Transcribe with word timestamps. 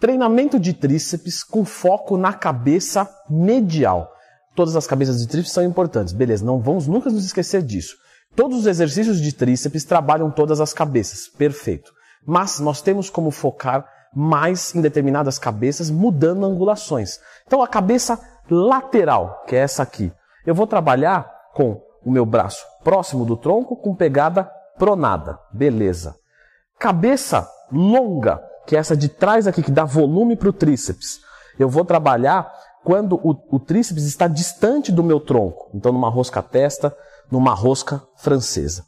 Treinamento 0.00 0.60
de 0.60 0.72
tríceps 0.72 1.42
com 1.42 1.64
foco 1.64 2.16
na 2.16 2.32
cabeça 2.32 3.08
medial. 3.28 4.12
Todas 4.54 4.76
as 4.76 4.86
cabeças 4.86 5.20
de 5.20 5.26
tríceps 5.26 5.52
são 5.52 5.64
importantes, 5.64 6.12
beleza, 6.12 6.44
não 6.44 6.60
vamos 6.60 6.86
nunca 6.86 7.10
nos 7.10 7.24
esquecer 7.24 7.62
disso. 7.62 7.96
Todos 8.36 8.58
os 8.58 8.66
exercícios 8.66 9.20
de 9.20 9.32
tríceps 9.32 9.84
trabalham 9.84 10.30
todas 10.30 10.60
as 10.60 10.72
cabeças, 10.72 11.28
perfeito. 11.28 11.92
Mas 12.24 12.60
nós 12.60 12.80
temos 12.80 13.10
como 13.10 13.30
focar 13.30 13.88
mais 14.14 14.74
em 14.74 14.80
determinadas 14.80 15.38
cabeças, 15.38 15.90
mudando 15.90 16.44
angulações. 16.44 17.18
Então 17.46 17.62
a 17.62 17.68
cabeça 17.68 18.20
lateral, 18.48 19.44
que 19.46 19.56
é 19.56 19.60
essa 19.60 19.82
aqui, 19.82 20.12
eu 20.46 20.54
vou 20.54 20.66
trabalhar 20.66 21.28
com 21.54 21.80
o 22.04 22.10
meu 22.10 22.24
braço 22.24 22.64
próximo 22.84 23.24
do 23.24 23.36
tronco 23.36 23.76
com 23.76 23.94
pegada 23.94 24.50
pronada, 24.78 25.38
beleza. 25.52 26.14
Cabeça 26.78 27.48
longa, 27.70 28.40
que 28.68 28.76
é 28.76 28.78
essa 28.78 28.94
de 28.94 29.08
trás 29.08 29.46
aqui, 29.46 29.62
que 29.62 29.70
dá 29.70 29.86
volume 29.86 30.36
para 30.36 30.50
o 30.50 30.52
tríceps. 30.52 31.20
Eu 31.58 31.70
vou 31.70 31.86
trabalhar 31.86 32.52
quando 32.84 33.16
o, 33.16 33.34
o, 33.50 33.58
tríceps 33.58 34.04
está 34.04 34.28
distante 34.28 34.92
do 34.92 35.02
meu 35.02 35.18
tronco. 35.18 35.70
Então, 35.74 35.90
numa 35.90 36.10
rosca 36.10 36.42
testa, 36.42 36.94
numa 37.30 37.54
rosca 37.54 38.02
francesa. 38.18 38.84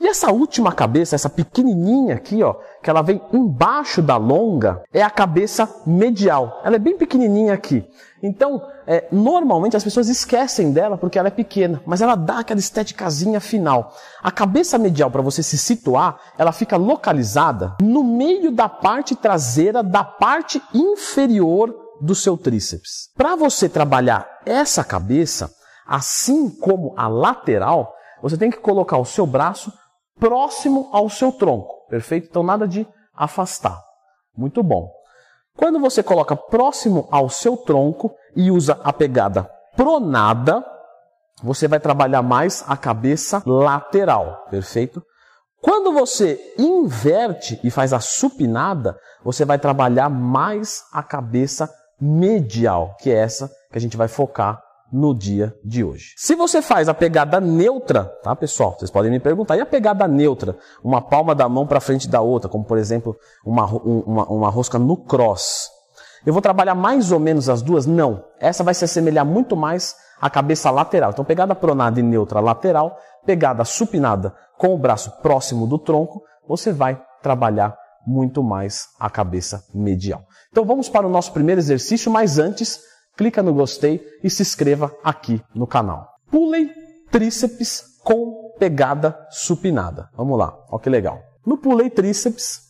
E 0.00 0.06
essa 0.06 0.30
última 0.30 0.72
cabeça, 0.72 1.16
essa 1.16 1.28
pequenininha 1.28 2.14
aqui, 2.14 2.40
ó, 2.42 2.54
que 2.80 2.88
ela 2.88 3.02
vem 3.02 3.20
embaixo 3.32 4.00
da 4.00 4.16
longa, 4.16 4.82
é 4.92 5.02
a 5.02 5.10
cabeça 5.10 5.68
medial. 5.84 6.60
Ela 6.64 6.76
é 6.76 6.78
bem 6.78 6.96
pequenininha 6.96 7.52
aqui. 7.52 7.84
Então, 8.22 8.62
é, 8.86 9.08
normalmente 9.10 9.76
as 9.76 9.82
pessoas 9.82 10.08
esquecem 10.08 10.72
dela 10.72 10.96
porque 10.96 11.18
ela 11.18 11.28
é 11.28 11.32
pequena, 11.32 11.82
mas 11.84 12.00
ela 12.00 12.14
dá 12.14 12.38
aquela 12.38 12.60
estéticazinha 12.60 13.40
final. 13.40 13.92
A 14.22 14.30
cabeça 14.30 14.78
medial, 14.78 15.10
para 15.10 15.22
você 15.22 15.42
se 15.42 15.58
situar, 15.58 16.18
ela 16.38 16.52
fica 16.52 16.76
localizada 16.76 17.76
no 17.82 18.04
meio 18.04 18.52
da 18.52 18.68
parte 18.68 19.16
traseira 19.16 19.82
da 19.82 20.04
parte 20.04 20.62
inferior 20.72 21.74
do 22.00 22.14
seu 22.14 22.36
tríceps. 22.36 23.10
Para 23.16 23.34
você 23.34 23.68
trabalhar 23.68 24.28
essa 24.46 24.84
cabeça, 24.84 25.50
assim 25.84 26.48
como 26.48 26.94
a 26.96 27.08
lateral, 27.08 27.92
você 28.22 28.36
tem 28.36 28.50
que 28.50 28.58
colocar 28.58 28.98
o 28.98 29.04
seu 29.04 29.26
braço 29.26 29.72
próximo 30.18 30.88
ao 30.92 31.08
seu 31.08 31.32
tronco, 31.32 31.86
perfeito? 31.88 32.28
Então 32.28 32.42
nada 32.42 32.66
de 32.66 32.86
afastar. 33.14 33.82
Muito 34.36 34.62
bom. 34.62 34.90
Quando 35.56 35.80
você 35.80 36.02
coloca 36.02 36.36
próximo 36.36 37.08
ao 37.10 37.28
seu 37.28 37.56
tronco 37.56 38.14
e 38.36 38.50
usa 38.50 38.80
a 38.84 38.92
pegada 38.92 39.50
pronada, 39.76 40.64
você 41.42 41.66
vai 41.66 41.80
trabalhar 41.80 42.22
mais 42.22 42.64
a 42.66 42.76
cabeça 42.76 43.42
lateral, 43.44 44.46
perfeito? 44.50 45.02
Quando 45.60 45.92
você 45.92 46.38
inverte 46.56 47.60
e 47.64 47.70
faz 47.70 47.92
a 47.92 47.98
supinada, 47.98 48.96
você 49.24 49.44
vai 49.44 49.58
trabalhar 49.58 50.08
mais 50.08 50.84
a 50.92 51.02
cabeça 51.02 51.68
medial, 52.00 52.94
que 53.00 53.10
é 53.10 53.14
essa 53.18 53.50
que 53.70 53.78
a 53.78 53.80
gente 53.80 53.96
vai 53.96 54.06
focar 54.06 54.62
no 54.92 55.14
dia 55.14 55.54
de 55.64 55.84
hoje. 55.84 56.14
Se 56.16 56.34
você 56.34 56.62
faz 56.62 56.88
a 56.88 56.94
pegada 56.94 57.40
neutra, 57.40 58.04
tá 58.22 58.34
pessoal? 58.34 58.76
Vocês 58.78 58.90
podem 58.90 59.10
me 59.10 59.20
perguntar, 59.20 59.56
e 59.56 59.60
a 59.60 59.66
pegada 59.66 60.08
neutra? 60.08 60.56
Uma 60.82 61.00
palma 61.02 61.34
da 61.34 61.48
mão 61.48 61.66
para 61.66 61.80
frente 61.80 62.08
da 62.08 62.20
outra, 62.20 62.48
como 62.48 62.64
por 62.64 62.78
exemplo 62.78 63.16
uma, 63.44 63.66
uma, 63.66 64.24
uma 64.26 64.50
rosca 64.50 64.78
no 64.78 64.96
cross. 64.96 65.70
Eu 66.24 66.32
vou 66.32 66.42
trabalhar 66.42 66.74
mais 66.74 67.12
ou 67.12 67.20
menos 67.20 67.48
as 67.48 67.62
duas? 67.62 67.86
Não. 67.86 68.24
Essa 68.40 68.64
vai 68.64 68.74
se 68.74 68.84
assemelhar 68.84 69.24
muito 69.24 69.56
mais 69.56 69.94
à 70.20 70.28
cabeça 70.28 70.70
lateral. 70.70 71.10
Então, 71.10 71.24
pegada 71.24 71.54
pronada 71.54 72.00
e 72.00 72.02
neutra 72.02 72.40
lateral, 72.40 72.98
pegada 73.24 73.64
supinada 73.64 74.34
com 74.56 74.74
o 74.74 74.78
braço 74.78 75.10
próximo 75.22 75.66
do 75.66 75.78
tronco, 75.78 76.22
você 76.46 76.72
vai 76.72 77.00
trabalhar 77.22 77.76
muito 78.06 78.42
mais 78.42 78.88
a 78.98 79.08
cabeça 79.08 79.64
medial. 79.72 80.24
Então, 80.50 80.64
vamos 80.64 80.88
para 80.88 81.06
o 81.06 81.10
nosso 81.10 81.32
primeiro 81.32 81.60
exercício, 81.60 82.10
mas 82.10 82.38
antes, 82.38 82.80
clica 83.18 83.42
no 83.42 83.52
gostei 83.52 84.00
e 84.22 84.30
se 84.30 84.42
inscreva 84.42 84.94
aqui 85.02 85.42
no 85.52 85.66
canal. 85.66 86.08
Pulei 86.30 86.70
tríceps 87.10 87.98
com 88.04 88.54
pegada 88.58 89.18
supinada. 89.28 90.08
Vamos 90.16 90.38
lá, 90.38 90.56
olha 90.70 90.80
que 90.80 90.88
legal. 90.88 91.20
No 91.44 91.58
pulei 91.58 91.90
tríceps, 91.90 92.60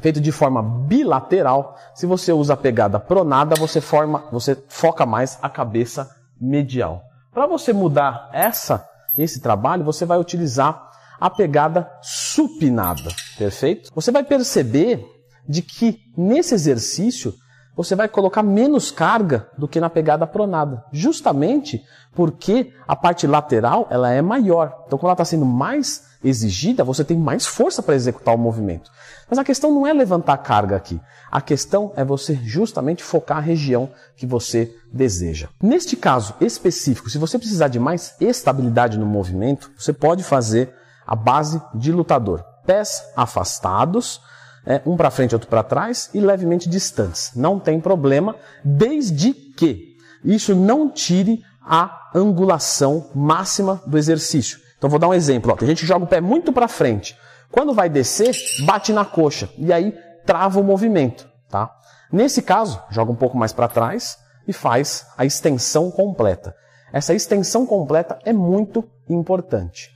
feito 0.00 0.20
de 0.20 0.32
forma 0.32 0.60
bilateral, 0.60 1.76
se 1.94 2.06
você 2.06 2.32
usa 2.32 2.54
a 2.54 2.56
pegada 2.56 2.98
pronada, 2.98 3.54
você, 3.54 3.80
forma, 3.80 4.28
você 4.32 4.60
foca 4.68 5.06
mais 5.06 5.38
a 5.40 5.48
cabeça 5.48 6.10
medial. 6.40 7.02
Para 7.32 7.46
você 7.46 7.72
mudar 7.72 8.30
essa, 8.32 8.84
esse 9.16 9.40
trabalho, 9.40 9.84
você 9.84 10.04
vai 10.04 10.18
utilizar 10.18 10.90
a 11.20 11.30
pegada 11.30 11.88
supinada, 12.02 13.10
perfeito? 13.36 13.90
Você 13.94 14.10
vai 14.10 14.24
perceber 14.24 15.04
de 15.48 15.62
que 15.62 16.00
nesse 16.16 16.54
exercício 16.54 17.32
você 17.78 17.94
vai 17.94 18.08
colocar 18.08 18.42
menos 18.42 18.90
carga 18.90 19.46
do 19.56 19.68
que 19.68 19.78
na 19.78 19.88
pegada 19.88 20.26
pronada, 20.26 20.84
justamente 20.90 21.80
porque 22.12 22.72
a 22.88 22.96
parte 22.96 23.24
lateral 23.24 23.86
ela 23.88 24.10
é 24.10 24.20
maior. 24.20 24.82
Então, 24.84 24.98
quando 24.98 25.10
ela 25.10 25.12
está 25.12 25.24
sendo 25.24 25.44
mais 25.44 26.08
exigida, 26.24 26.82
você 26.82 27.04
tem 27.04 27.16
mais 27.16 27.46
força 27.46 27.80
para 27.80 27.94
executar 27.94 28.34
o 28.34 28.38
movimento. 28.38 28.90
Mas 29.30 29.38
a 29.38 29.44
questão 29.44 29.72
não 29.72 29.86
é 29.86 29.92
levantar 29.92 30.36
carga 30.38 30.74
aqui. 30.74 31.00
A 31.30 31.40
questão 31.40 31.92
é 31.94 32.04
você 32.04 32.34
justamente 32.34 33.04
focar 33.04 33.38
a 33.38 33.42
região 33.42 33.88
que 34.16 34.26
você 34.26 34.74
deseja. 34.92 35.48
Neste 35.62 35.94
caso 35.94 36.34
específico, 36.40 37.08
se 37.08 37.16
você 37.16 37.38
precisar 37.38 37.68
de 37.68 37.78
mais 37.78 38.16
estabilidade 38.20 38.98
no 38.98 39.06
movimento, 39.06 39.70
você 39.78 39.92
pode 39.92 40.24
fazer 40.24 40.74
a 41.06 41.14
base 41.14 41.62
de 41.76 41.92
lutador. 41.92 42.42
Pés 42.66 43.04
afastados, 43.14 44.20
é, 44.68 44.82
um 44.84 44.98
para 44.98 45.10
frente, 45.10 45.34
outro 45.34 45.48
para 45.48 45.62
trás 45.62 46.10
e 46.12 46.20
levemente 46.20 46.68
distantes. 46.68 47.32
Não 47.34 47.58
tem 47.58 47.80
problema, 47.80 48.36
desde 48.62 49.32
que 49.32 49.96
isso 50.22 50.54
não 50.54 50.90
tire 50.90 51.42
a 51.62 52.10
angulação 52.14 53.08
máxima 53.14 53.80
do 53.86 53.96
exercício. 53.96 54.58
Então 54.76 54.90
vou 54.90 54.98
dar 54.98 55.08
um 55.08 55.14
exemplo. 55.14 55.56
Ó. 55.58 55.64
A 55.64 55.66
gente 55.66 55.86
joga 55.86 56.04
o 56.04 56.08
pé 56.08 56.20
muito 56.20 56.52
para 56.52 56.68
frente. 56.68 57.16
Quando 57.50 57.72
vai 57.72 57.88
descer, 57.88 58.36
bate 58.66 58.92
na 58.92 59.06
coxa 59.06 59.48
e 59.56 59.72
aí 59.72 59.96
trava 60.26 60.60
o 60.60 60.64
movimento. 60.64 61.26
Tá? 61.48 61.74
Nesse 62.12 62.42
caso, 62.42 62.78
joga 62.90 63.10
um 63.10 63.16
pouco 63.16 63.38
mais 63.38 63.54
para 63.54 63.68
trás 63.68 64.18
e 64.46 64.52
faz 64.52 65.06
a 65.16 65.24
extensão 65.24 65.90
completa. 65.90 66.54
Essa 66.92 67.14
extensão 67.14 67.64
completa 67.64 68.18
é 68.22 68.34
muito 68.34 68.84
importante. 69.08 69.90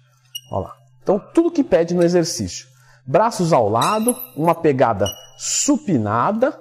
Olha 0.50 0.68
lá. 0.68 0.74
Então, 1.02 1.20
tudo 1.34 1.50
que 1.50 1.62
pede 1.62 1.94
no 1.94 2.02
exercício 2.02 2.71
braços 3.06 3.52
ao 3.52 3.68
lado, 3.68 4.16
uma 4.36 4.54
pegada 4.54 5.06
supinada 5.36 6.58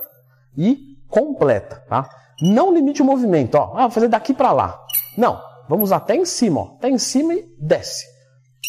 e 0.58 0.98
completa, 1.08 1.84
tá? 1.88 2.10
Não 2.42 2.74
limite 2.74 3.02
o 3.02 3.06
movimento, 3.06 3.56
ó. 3.56 3.74
Ah, 3.76 3.82
vou 3.82 3.92
fazer 3.92 4.08
daqui 4.08 4.34
para 4.34 4.52
lá. 4.52 4.80
Não, 5.18 5.40
vamos 5.70 5.92
até 5.92 6.16
em 6.16 6.26
cima, 6.26 6.62
ó. 6.62 6.76
Até 6.76 6.90
em 6.90 6.98
cima 6.98 7.34
e 7.34 7.46
desce. 7.60 8.06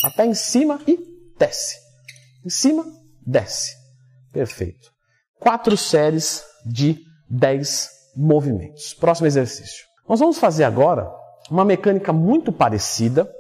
Até 0.05 0.27
em 0.27 0.35
cima 0.35 0.81
e 0.87 0.99
desce. 1.39 1.77
Em 2.45 2.51
cima, 2.51 2.85
desce. 3.25 3.77
Perfeito. 4.33 4.91
Quatro 5.39 5.77
séries 5.77 6.43
de 6.67 7.01
10 7.31 7.91
movimentos. 8.17 8.95
Próximo 8.95 9.27
exercício. 9.27 9.85
Nós 10.09 10.21
vamos 10.21 10.39
fazer 10.39 10.65
agora 10.65 11.11
uma 11.51 11.65
mecânica 11.65 12.13
muito 12.13 12.53
parecida 12.53 13.31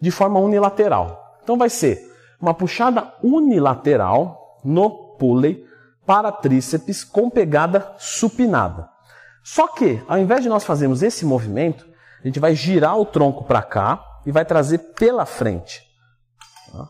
de 0.00 0.10
forma 0.10 0.38
unilateral. 0.38 1.38
Então 1.42 1.56
vai 1.58 1.68
ser 1.68 2.09
uma 2.40 2.54
puxada 2.54 3.12
unilateral 3.22 4.60
no 4.64 5.16
pulley 5.18 5.64
para 6.06 6.32
tríceps 6.32 7.04
com 7.04 7.28
pegada 7.28 7.94
supinada. 7.98 8.88
Só 9.42 9.68
que, 9.68 10.02
ao 10.08 10.18
invés 10.18 10.42
de 10.42 10.48
nós 10.48 10.64
fazermos 10.64 11.02
esse 11.02 11.24
movimento, 11.24 11.86
a 12.22 12.26
gente 12.26 12.40
vai 12.40 12.54
girar 12.54 12.98
o 12.98 13.06
tronco 13.06 13.44
para 13.44 13.62
cá 13.62 14.04
e 14.26 14.32
vai 14.32 14.44
trazer 14.44 14.78
pela 14.94 15.24
frente. 15.24 15.82
Tá? 16.72 16.88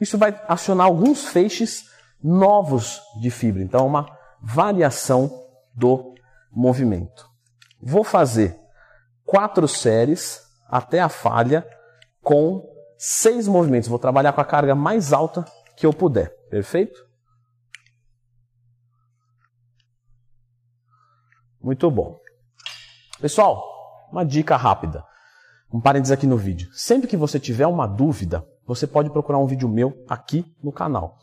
Isso 0.00 0.18
vai 0.18 0.38
acionar 0.48 0.86
alguns 0.86 1.26
feixes 1.26 1.84
novos 2.22 3.00
de 3.20 3.30
fibra. 3.30 3.62
Então, 3.62 3.86
uma 3.86 4.06
variação 4.40 5.30
do 5.74 6.14
movimento. 6.50 7.28
Vou 7.80 8.04
fazer 8.04 8.58
quatro 9.24 9.68
séries 9.68 10.42
até 10.68 11.00
a 11.00 11.08
falha 11.08 11.66
com 12.22 12.62
seis 12.98 13.46
movimentos. 13.46 13.88
Vou 13.88 13.98
trabalhar 13.98 14.32
com 14.32 14.40
a 14.40 14.44
carga 14.44 14.74
mais 14.74 15.12
alta 15.12 15.44
que 15.76 15.86
eu 15.86 15.92
puder. 15.92 16.30
Perfeito? 16.50 17.06
Muito 21.62 21.90
bom. 21.90 22.18
Pessoal, 23.20 24.08
uma 24.10 24.24
dica 24.24 24.56
rápida. 24.56 25.04
Um 25.72 25.80
parênteses 25.80 26.12
aqui 26.12 26.26
no 26.26 26.36
vídeo. 26.36 26.70
Sempre 26.72 27.08
que 27.08 27.16
você 27.16 27.38
tiver 27.38 27.66
uma 27.66 27.86
dúvida, 27.86 28.46
você 28.66 28.86
pode 28.86 29.10
procurar 29.10 29.38
um 29.38 29.46
vídeo 29.46 29.68
meu 29.68 30.04
aqui 30.08 30.44
no 30.62 30.72
canal. 30.72 31.18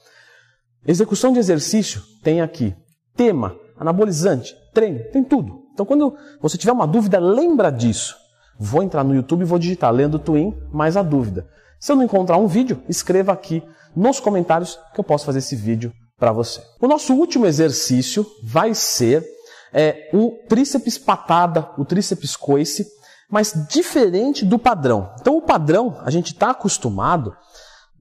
Execução 0.85 1.33
de 1.33 1.39
exercício 1.39 2.01
tem 2.21 2.41
aqui. 2.41 2.75
Tema, 3.15 3.57
anabolizante, 3.77 4.55
treino, 4.73 5.03
tem 5.11 5.23
tudo. 5.23 5.63
Então 5.73 5.85
quando 5.85 6.15
você 6.39 6.57
tiver 6.57 6.73
uma 6.73 6.87
dúvida, 6.87 7.19
lembra 7.19 7.71
disso. 7.71 8.15
Vou 8.57 8.81
entrar 8.81 9.03
no 9.03 9.15
YouTube 9.15 9.41
e 9.41 9.45
vou 9.45 9.59
digitar 9.59 9.91
Lendo 9.91 10.19
Twin 10.19 10.57
mais 10.71 10.95
a 10.95 11.03
dúvida. 11.03 11.47
Se 11.79 11.91
eu 11.91 11.95
não 11.95 12.03
encontrar 12.03 12.37
um 12.37 12.47
vídeo, 12.47 12.81
escreva 12.87 13.31
aqui 13.31 13.61
nos 13.95 14.19
comentários 14.19 14.79
que 14.93 14.99
eu 14.99 15.03
posso 15.03 15.25
fazer 15.25 15.39
esse 15.39 15.55
vídeo 15.55 15.93
para 16.17 16.31
você. 16.31 16.61
O 16.81 16.87
nosso 16.87 17.13
último 17.13 17.45
exercício 17.45 18.25
vai 18.43 18.73
ser 18.73 19.25
é, 19.73 20.09
o 20.13 20.31
tríceps 20.47 20.97
patada, 20.97 21.69
o 21.77 21.83
tríceps 21.83 22.35
coice, 22.35 22.87
mas 23.29 23.53
diferente 23.69 24.45
do 24.45 24.57
padrão. 24.57 25.13
Então, 25.19 25.35
o 25.35 25.41
padrão, 25.41 25.99
a 26.01 26.09
gente 26.09 26.33
está 26.33 26.51
acostumado 26.51 27.35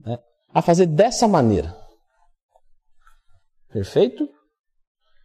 né, 0.05 0.17
a 0.53 0.61
fazer 0.61 0.85
dessa 0.85 1.27
maneira. 1.27 1.75
Perfeito? 3.71 4.29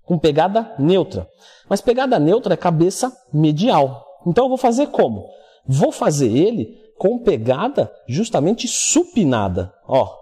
Com 0.04 0.18
pegada 0.18 0.74
neutra. 0.78 1.28
Mas 1.68 1.80
pegada 1.80 2.18
neutra 2.18 2.54
é 2.54 2.56
cabeça 2.56 3.16
medial. 3.32 4.09
Então, 4.26 4.44
eu 4.44 4.48
vou 4.48 4.58
fazer 4.58 4.88
como? 4.88 5.28
Vou 5.66 5.92
fazer 5.92 6.30
ele 6.30 6.78
com 6.98 7.18
pegada 7.18 7.90
justamente 8.06 8.68
supinada. 8.68 9.72
Ó, 9.86 10.14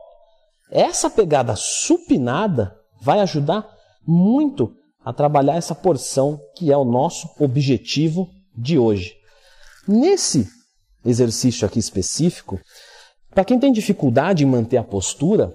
essa 0.71 1.11
pegada 1.11 1.55
supinada 1.57 2.77
vai 3.01 3.21
ajudar 3.21 3.69
muito 4.07 4.73
a 5.05 5.13
trabalhar 5.13 5.57
essa 5.57 5.75
porção 5.75 6.41
que 6.55 6.73
é 6.73 6.77
o 6.77 6.85
nosso 6.85 7.29
objetivo 7.41 8.29
de 8.57 8.79
hoje. 8.79 9.15
Nesse 9.87 10.47
exercício 11.05 11.67
aqui 11.67 11.79
específico, 11.79 12.61
para 13.31 13.45
quem 13.45 13.59
tem 13.59 13.73
dificuldade 13.73 14.45
em 14.45 14.47
manter 14.47 14.77
a 14.77 14.85
postura, 14.85 15.53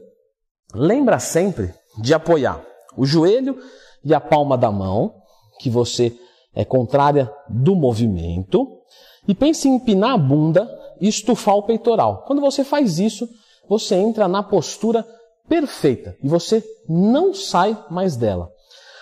lembra 0.74 1.20
sempre 1.20 1.74
de 2.00 2.14
apoiar 2.14 2.64
o 2.98 3.06
joelho 3.06 3.58
e 4.04 4.14
a 4.14 4.20
palma 4.20 4.58
da 4.58 4.72
mão, 4.72 5.14
que 5.60 5.70
você 5.70 6.18
é 6.56 6.64
contrária 6.64 7.32
do 7.50 7.76
movimento, 7.76 8.80
e 9.28 9.34
pense 9.34 9.68
em 9.68 9.76
empinar 9.76 10.14
a 10.14 10.18
bunda 10.18 10.70
e 11.00 11.08
estufar 11.08 11.56
o 11.56 11.64
peitoral. 11.64 12.24
Quando 12.28 12.42
você 12.42 12.64
faz 12.64 13.00
isso, 13.00 13.28
você 13.68 13.96
entra 13.96 14.28
na 14.28 14.44
postura 14.44 15.06
perfeita 15.48 16.16
e 16.22 16.28
você 16.28 16.64
não 16.88 17.34
sai 17.34 17.78
mais 17.90 18.16
dela. 18.16 18.50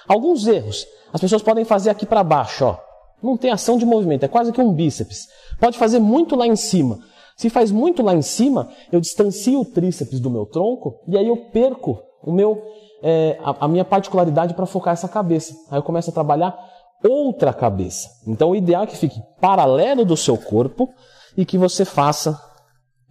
Alguns 0.08 0.48
erros 0.48 0.86
as 1.14 1.20
pessoas 1.20 1.42
podem 1.42 1.66
fazer 1.66 1.90
aqui 1.90 2.06
para 2.06 2.24
baixo, 2.24 2.66
ó. 2.66 2.78
Não 3.22 3.38
tem 3.38 3.52
ação 3.52 3.78
de 3.78 3.86
movimento, 3.86 4.24
é 4.24 4.28
quase 4.28 4.52
que 4.52 4.62
um 4.62 4.74
bíceps. 4.74 5.28
Pode 5.60 5.78
fazer 5.78 6.00
muito 6.00 6.36
lá 6.36 6.48
em 6.48 6.56
cima. 6.56 7.00
Se 7.38 7.50
faz 7.50 7.72
muito 7.72 8.02
lá 8.02 8.16
em 8.16 8.22
cima, 8.22 8.70
eu 8.92 9.00
distancio 9.00 9.62
o 9.62 9.66
tríceps 9.66 10.20
do 10.20 10.30
meu 10.30 10.46
tronco 10.46 11.00
e 11.08 11.18
aí 11.18 11.28
eu 11.28 11.38
perco 11.52 12.02
o 12.24 12.32
meu, 12.32 12.62
é, 13.04 13.38
a, 13.44 13.66
a 13.66 13.68
minha 13.68 13.86
particularidade 13.86 14.54
para 14.54 14.66
focar 14.66 14.94
essa 14.94 15.08
cabeça. 15.08 15.54
Aí 15.70 15.78
eu 15.78 15.84
começo 15.84 16.10
a 16.10 16.14
trabalhar 16.14 16.58
outra 17.04 17.54
cabeça. 17.54 18.10
Então 18.28 18.52
o 18.52 18.56
ideal 18.56 18.84
é 18.84 18.88
que 18.88 18.98
fique 18.98 19.22
paralelo 19.40 20.06
do 20.06 20.18
seu 20.18 20.38
corpo 20.38 20.94
e 21.36 21.46
que 21.46 21.58
você 21.58 21.86
faça 21.86 22.40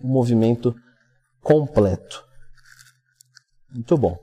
o 0.03 0.07
um 0.07 0.11
movimento 0.11 0.75
completo. 1.43 2.25
Muito 3.73 3.97
bom. 3.97 4.19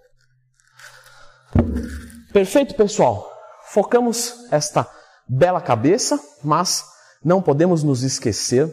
Perfeito, 2.34 2.75
pessoal. 2.75 3.31
Focamos 3.69 4.34
esta 4.52 4.88
bela 5.28 5.62
cabeça, 5.62 6.20
mas 6.44 6.86
não 7.24 7.42
podemos 7.42 7.84
nos 7.84 8.04
esquecer 8.04 8.72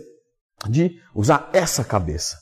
de 0.69 1.01
usar 1.15 1.51
essa 1.53 1.85
cabeça. 1.85 2.39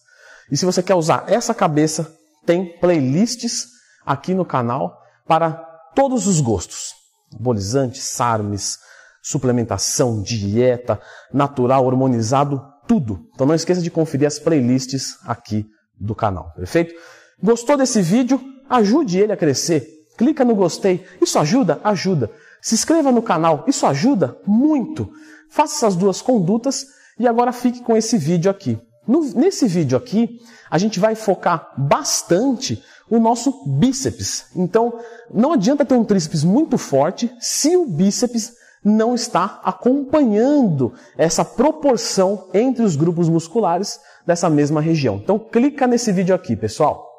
E 0.50 0.56
se 0.56 0.64
você 0.64 0.82
quer 0.82 0.94
usar 0.94 1.24
essa 1.28 1.54
cabeça, 1.54 2.14
tem 2.44 2.78
playlists 2.78 3.66
aqui 4.04 4.34
no 4.34 4.44
canal 4.44 5.00
para 5.26 5.52
todos 5.94 6.26
os 6.26 6.40
gostos. 6.40 7.01
Anabolizantes, 7.34 8.04
SARMs, 8.04 8.78
suplementação, 9.22 10.22
dieta, 10.22 11.00
natural, 11.32 11.84
hormonizado, 11.86 12.62
tudo. 12.86 13.26
Então 13.34 13.46
não 13.46 13.54
esqueça 13.54 13.80
de 13.80 13.90
conferir 13.90 14.26
as 14.26 14.38
playlists 14.38 15.16
aqui 15.24 15.66
do 15.98 16.14
canal, 16.14 16.52
perfeito? 16.54 16.94
Gostou 17.42 17.76
desse 17.76 18.02
vídeo? 18.02 18.40
Ajude 18.68 19.18
ele 19.18 19.32
a 19.32 19.36
crescer. 19.36 19.86
Clica 20.16 20.44
no 20.44 20.54
gostei. 20.54 21.04
Isso 21.20 21.38
ajuda? 21.38 21.80
Ajuda. 21.84 22.30
Se 22.60 22.74
inscreva 22.74 23.10
no 23.10 23.22
canal, 23.22 23.64
isso 23.66 23.86
ajuda 23.86 24.36
muito. 24.46 25.10
Faça 25.50 25.74
essas 25.76 25.96
duas 25.96 26.22
condutas 26.22 26.86
e 27.18 27.26
agora 27.26 27.52
fique 27.52 27.80
com 27.82 27.96
esse 27.96 28.16
vídeo 28.16 28.50
aqui. 28.50 28.78
No, 29.06 29.20
nesse 29.34 29.66
vídeo 29.66 29.98
aqui, 29.98 30.38
a 30.70 30.78
gente 30.78 31.00
vai 31.00 31.14
focar 31.14 31.72
bastante 31.76 32.82
o 33.12 33.20
nosso 33.20 33.64
bíceps. 33.66 34.46
Então, 34.56 34.98
não 35.30 35.52
adianta 35.52 35.84
ter 35.84 35.94
um 35.94 36.02
tríceps 36.02 36.42
muito 36.42 36.78
forte 36.78 37.30
se 37.38 37.76
o 37.76 37.84
bíceps 37.84 38.54
não 38.82 39.14
está 39.14 39.60
acompanhando 39.62 40.94
essa 41.18 41.44
proporção 41.44 42.48
entre 42.54 42.82
os 42.82 42.96
grupos 42.96 43.28
musculares 43.28 44.00
dessa 44.26 44.48
mesma 44.48 44.80
região. 44.80 45.16
Então, 45.22 45.38
clica 45.38 45.86
nesse 45.86 46.10
vídeo 46.10 46.34
aqui, 46.34 46.56
pessoal. 46.56 47.11